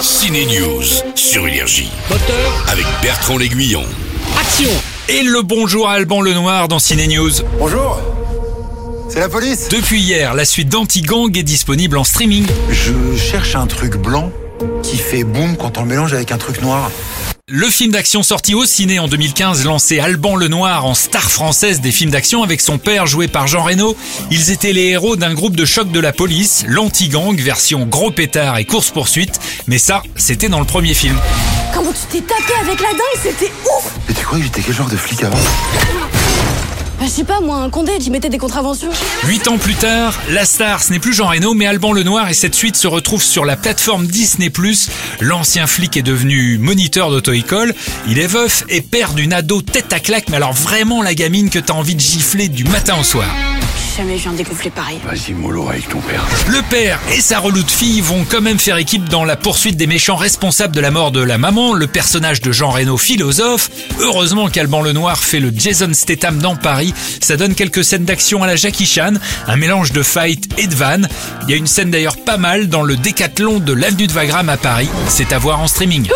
[0.00, 0.82] Ciné News
[1.14, 3.82] sur Énergie Moteur, avec Bertrand L'Aiguillon.
[4.38, 4.68] action
[5.08, 7.30] Et le bonjour à Alban Lenoir dans Ciné News.
[7.58, 7.98] Bonjour
[9.08, 12.46] C'est la police Depuis hier, la suite d'Anti-Gang est disponible en streaming.
[12.70, 14.30] Je cherche un truc blanc
[14.82, 16.90] qui fait boum quand on le mélange avec un truc noir.
[17.48, 21.92] Le film d'action sorti au ciné en 2015 lançait Alban Lenoir en star française des
[21.92, 23.96] films d'action avec son père joué par Jean Reno.
[24.32, 28.58] Ils étaient les héros d'un groupe de choc de la police, l'Anti-Gang, version gros pétard
[28.58, 29.38] et course-poursuite.
[29.68, 31.16] Mais ça, c'était dans le premier film.
[31.72, 34.74] Comment tu t'es tapé avec la dingue, c'était ouf Et tu croyais que j'étais quel
[34.74, 35.38] genre de flic avant?
[37.06, 38.90] Je sais pas moi, un condé, j'y mettais des contraventions.
[39.24, 42.34] Huit ans plus tard, la star, ce n'est plus Jean Reno, mais Alban Lenoir et
[42.34, 44.50] cette suite se retrouvent sur la plateforme Disney+.
[45.20, 47.74] L'ancien flic est devenu moniteur d'auto-école.
[48.08, 51.48] Il est veuf et père d'une ado tête à claque, mais alors vraiment la gamine
[51.48, 53.28] que t'as envie de gifler du matin au soir.
[53.96, 55.00] J'ai jamais vu un dégonflé pareil.
[55.06, 56.22] Vas-y, mollo avec ton père.
[56.48, 59.86] Le père et sa reloute fille vont quand même faire équipe dans la poursuite des
[59.86, 63.70] méchants responsables de la mort de la maman, le personnage de Jean Reno philosophe.
[64.00, 66.92] Heureusement qu'Alban Lenoir fait le Jason Statham dans Paris.
[67.22, 69.14] Ça donne quelques scènes d'action à la Jackie Chan,
[69.46, 71.00] un mélange de fight et de van.
[71.44, 74.50] Il y a une scène d'ailleurs pas mal dans le décathlon de l'avenue de Wagram
[74.50, 74.90] à Paris.
[75.08, 76.06] C'est à voir en streaming.